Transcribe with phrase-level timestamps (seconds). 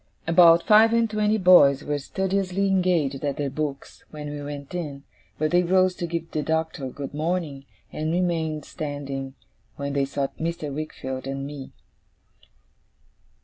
[0.25, 5.03] About five and twenty boys were studiously engaged at their books when we went in,
[5.37, 9.35] but they rose to give the Doctor good morning, and remained standing
[9.75, 10.73] when they saw Mr.
[10.73, 11.71] Wickfield and me.